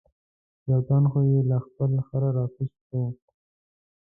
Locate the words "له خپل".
1.49-1.91